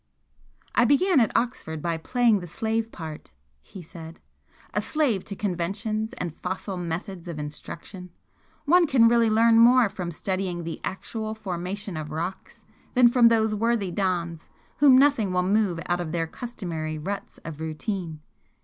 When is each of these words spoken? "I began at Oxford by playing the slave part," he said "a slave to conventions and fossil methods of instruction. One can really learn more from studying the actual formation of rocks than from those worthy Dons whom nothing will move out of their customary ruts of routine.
"I 0.73 0.83
began 0.83 1.19
at 1.19 1.31
Oxford 1.37 1.79
by 1.79 1.95
playing 1.97 2.39
the 2.39 2.47
slave 2.47 2.91
part," 2.91 3.29
he 3.61 3.83
said 3.83 4.19
"a 4.73 4.81
slave 4.81 5.23
to 5.25 5.35
conventions 5.35 6.13
and 6.13 6.33
fossil 6.33 6.75
methods 6.75 7.27
of 7.27 7.37
instruction. 7.37 8.09
One 8.65 8.87
can 8.87 9.07
really 9.07 9.29
learn 9.29 9.59
more 9.59 9.89
from 9.89 10.09
studying 10.09 10.63
the 10.63 10.81
actual 10.83 11.35
formation 11.35 11.97
of 11.97 12.09
rocks 12.09 12.63
than 12.95 13.09
from 13.09 13.27
those 13.27 13.53
worthy 13.53 13.91
Dons 13.91 14.49
whom 14.77 14.97
nothing 14.97 15.31
will 15.31 15.43
move 15.43 15.79
out 15.85 15.99
of 15.99 16.11
their 16.13 16.25
customary 16.25 16.97
ruts 16.97 17.37
of 17.45 17.59
routine. 17.59 18.21